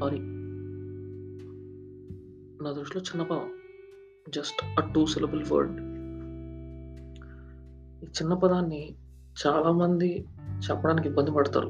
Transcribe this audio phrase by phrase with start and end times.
[0.00, 0.18] Sorry.
[2.64, 3.50] నా దృష్టిలో చిన్న పదం
[4.34, 5.80] just a two syllable word
[8.04, 8.96] ఈ చిన్న పదాన్ని
[9.46, 10.26] చాలామంది
[10.70, 11.68] చెప్పడానికి ఇబ్బంది పడతారు.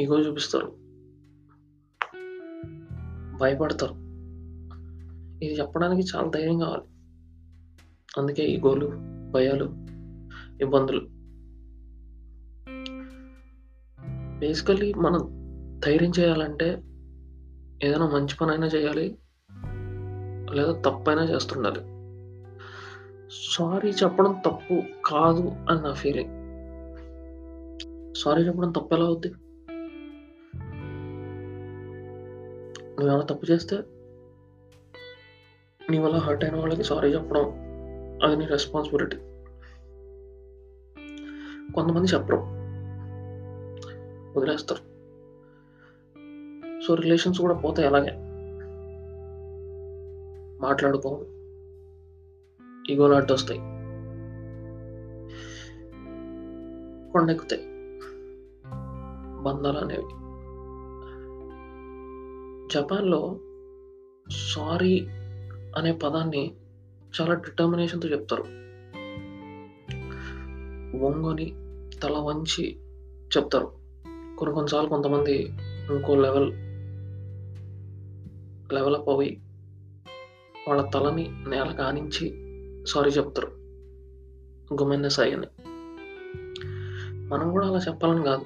[0.00, 0.76] ఈగో చూపిస్తారు.
[3.40, 3.94] భయపడతారు.
[5.44, 6.82] ఇది చెప్పడానికి చాలా ధైర్యం కావాలి.
[8.18, 8.90] అందుకే ఈగోలు
[9.30, 9.64] భయాలు
[10.60, 11.08] ఇబ్బందులు.
[14.38, 15.39] బేసికలీ మనం
[15.84, 16.82] ధైర్యం చేయాలంటే
[17.82, 19.18] ఏదైనా మంచి పనైనా చేయాలి.
[20.54, 21.80] లేదా తప్పైనా చేస్తుండాలి.
[23.52, 26.30] సారీ చెప్పడం తప్పు కాదు అని నా ఫీలింగ్.
[28.16, 29.28] సారీ చెప్పడం తప్పు ఎలా అవుద్ది?
[32.98, 33.76] నువ్వేమైనా తప్పు చేస్తే
[35.90, 37.44] నీ వల్ల హర్ట్ అయిన వాళ్ళకి సారీ చెప్పడం
[38.24, 39.16] అది నీ రెస్పాన్సిబిలిటీ.
[41.72, 42.38] కొంతమంది చెప్పరు.
[44.38, 44.89] వదిలేస్తారు.
[46.86, 48.10] సో, రిలేషన్స్ కూడా పోతాయి అలాగే.
[50.60, 51.24] మాట్లాడుకోము.
[52.92, 53.60] ఇగోలు అడ్డొస్తాయి.
[57.12, 57.62] కొండెక్కుతాయి.
[59.42, 60.02] బంధాలనేవి.
[62.74, 63.38] జపాన్‌లో
[64.30, 65.06] సారీ
[65.76, 66.54] అనే పదాన్ని
[67.20, 68.42] చాలా డిటర్మినేషన్‌తో చెప్తారు.
[70.96, 71.54] వంగొని,
[72.02, 72.76] తల వంచి
[73.36, 73.72] చెప్తారు.
[74.38, 75.42] కొన్ని కొన్ని సార్లు కొంతమంది
[75.90, 76.69] ఇంకో లెవెల్
[78.74, 79.08] లెవెల్ అప్
[80.68, 82.50] వాళ్ళ తలని నేల కానించి
[82.86, 83.46] సారీ చెప్తారు.
[84.74, 85.46] గుమెన్నెస్ అని.
[87.28, 88.44] మనం కూడా అలా చెప్పాలని కాదు.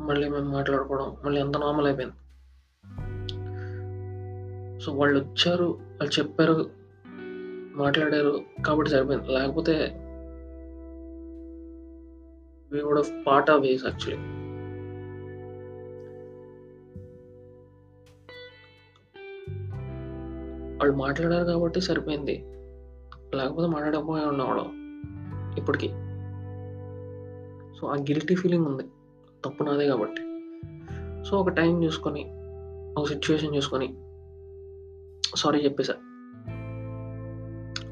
[0.00, 2.14] మళ్ళీ మేము మాట్లాడుకోవడం మళ్ళీ అంతా నార్మల్ అయిపోయింది.
[4.84, 6.70] సో, వాళ్ళు వచ్చారు వాళ్ళు చెప్పారు,
[7.76, 9.28] మాట్లాడారు కాబట్టి సరిపోయింది.
[9.28, 9.72] లేకపోతే
[12.72, 14.16] we would of part of ways actually.
[20.76, 22.44] వాళ్ళు మాట్లాడారు కాబట్టి సరిపోయింది.
[23.34, 24.64] లేకపోతే మాట్లాడకపోయి ఉన్నవాడు
[25.60, 25.88] ఇప్పటికి.
[27.80, 28.82] సో, ఆ గిల్టీ ఫీలింగ్ ఉంది.
[29.44, 30.22] తప్పు నాదే కాబట్టి.
[31.24, 32.24] సో, ఒక టైం చూసుకొని,
[33.00, 34.03] ఒక సిచ్యువేషన్ చూసుకొని
[35.36, 35.94] sorry చెప్పేసా.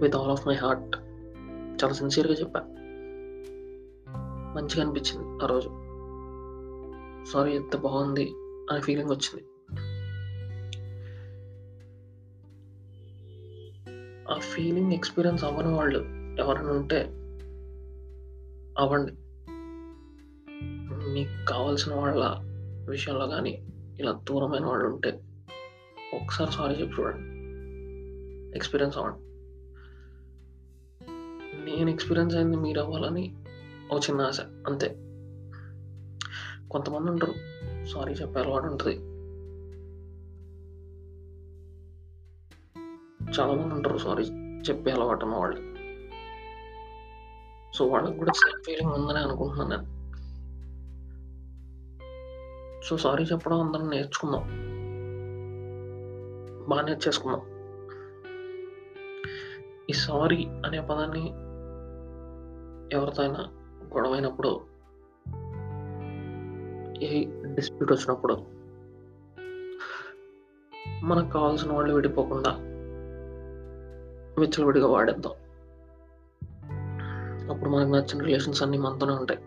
[0.00, 0.96] With all of my heart.
[1.82, 2.60] చాలా సిన్సియర్‌గా చెప్పా.
[4.54, 5.70] మంచిగా అనిపించింది ఆ రోజు.
[7.32, 8.34] సారీ ఎంత బాగుంది
[8.70, 9.42] అనే ఫీలింగ్ వచ్చింది.
[14.30, 15.98] ఆ ఫీలింగ్ ఎక్స్‌పీరియన్స్ అవ్వని వాళ్ళు
[16.38, 17.00] ఎవరైనా ఉంటే
[18.78, 19.12] అవ్వండి.
[21.14, 22.24] మీకు కావాల్సిన వాళ్ళ
[22.88, 23.62] విషయంలో కానీ
[23.98, 25.20] ఇలా దూరమైన వాళ్ళు ఉంటే
[26.14, 27.31] ఒకసారి సారీ చెప్పి చూడండి.
[28.54, 29.18] ఎక్స్‌పీరియన్స్ అవ్వండి.
[31.64, 33.36] నేను ఎక్స్‌పీరియన్స్ అయింది మీరు అవ్వాలని
[33.90, 34.88] ఒక చిన్న ఆశ అంతే.
[36.68, 37.34] కొంతమంది ఉంటారు.
[37.86, 39.12] సారీ చెప్పే అలవాటు ఉంటుంది
[43.40, 44.24] చాలా మంది ఉంటారు సారీ
[44.70, 45.72] చెప్పే అలవాటు ఉన్నవాళ్ళు.
[47.76, 50.02] సో, వాళ్ళకి కూడా సేమ్ ఫీలింగ్ ఉందని అనుకుంటున్నాను నేను.
[52.84, 54.42] సో, సారీ చెప్పడం అందరం నేర్చుకుందాం.
[56.68, 57.51] బాగా నేర్చేసుకుందాం
[60.02, 61.24] సారీ అనే పదాన్ని
[62.96, 63.40] ఎవరితో అయినా
[63.94, 64.60] గొడవైనప్పుడు
[67.04, 68.34] ఏ డిస్ప్యూట్ వచ్చినప్పుడు
[71.04, 72.50] మనకు కావాల్సిన వాళ్ళు విడిపోకుండా
[74.38, 75.32] విచ్చలవిడిగా వాడేద్దాం.
[77.50, 79.40] అప్పుడు మనకు నచ్చిన రిలేషన్స్ అన్నీ మనతోనే ఉంటాయి.